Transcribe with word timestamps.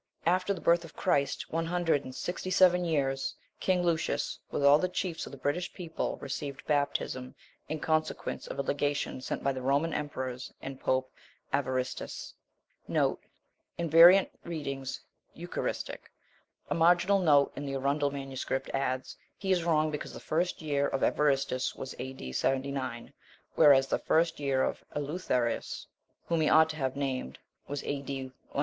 22. 0.23 0.31
After 0.33 0.53
the 0.55 0.61
birth 0.61 0.83
of 0.83 0.95
Christ, 0.95 1.53
one 1.53 1.67
hundred 1.67 2.03
and 2.03 2.15
sixty 2.15 2.49
seven 2.49 2.83
years, 2.85 3.35
king 3.59 3.83
Lucius, 3.83 4.39
with 4.49 4.65
all 4.65 4.79
the 4.79 4.89
chiefs 4.89 5.27
of 5.27 5.31
the 5.31 5.37
British 5.37 5.71
people, 5.75 6.17
received 6.23 6.65
baptism, 6.65 7.35
in 7.69 7.79
consequence 7.79 8.47
of 8.47 8.57
a 8.57 8.63
legation 8.63 9.21
sent 9.21 9.43
by 9.43 9.51
the 9.51 9.61
Roman 9.61 9.93
emperors 9.93 10.51
and 10.59 10.79
pope 10.79 11.11
Evaristus.* 11.53 12.33
* 12.63 12.87
V.R. 12.89 14.27
Eucharistus. 15.35 15.93
A 16.67 16.73
marginal 16.73 17.19
note 17.19 17.51
in 17.55 17.67
the 17.67 17.75
Arundel 17.75 18.09
MS. 18.09 18.43
adds, 18.73 19.15
"He 19.37 19.51
is 19.51 19.63
wrong, 19.63 19.91
because 19.91 20.13
the 20.13 20.19
first 20.19 20.63
year 20.63 20.87
of 20.87 21.03
Evaristus 21.03 21.75
was 21.75 21.93
A.D. 21.99 22.33
79, 22.33 23.13
whereas 23.53 23.85
the 23.85 23.99
first 23.99 24.39
year 24.39 24.63
of 24.63 24.83
Eleutherius, 24.95 25.85
whom 26.25 26.41
he 26.41 26.49
ought 26.49 26.71
to 26.71 26.77
have 26.77 26.95
named, 26.95 27.37
was 27.67 27.83
A.D. 27.83 27.99
161." 28.13 28.31